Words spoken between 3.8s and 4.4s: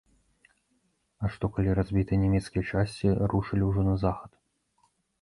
на захад?